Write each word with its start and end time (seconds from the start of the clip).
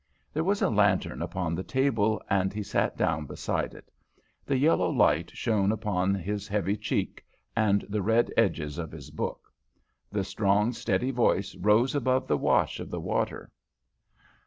There 0.33 0.43
was 0.43 0.63
a 0.63 0.69
lantern 0.71 1.21
upon 1.21 1.53
the 1.53 1.61
table, 1.61 2.23
and 2.27 2.51
he 2.51 2.63
sat 2.63 2.97
down 2.97 3.27
beside 3.27 3.75
it. 3.75 3.91
The 4.47 4.57
yellow 4.57 4.89
light 4.89 5.29
shone 5.29 5.71
upon 5.71 6.15
his 6.15 6.47
heavy 6.47 6.75
cheek 6.75 7.23
and 7.55 7.85
the 7.87 8.01
red 8.01 8.33
edges 8.35 8.79
of 8.79 8.91
his 8.91 9.11
book. 9.11 9.53
The 10.11 10.23
strong, 10.23 10.73
steady 10.73 11.11
voice 11.11 11.53
rose 11.55 11.93
above 11.93 12.25
the 12.25 12.35
wash 12.35 12.79
of 12.79 12.89
the 12.89 12.99
water. 12.99 13.51